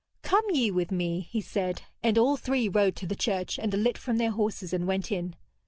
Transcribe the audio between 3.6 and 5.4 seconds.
alit from their horses and went in.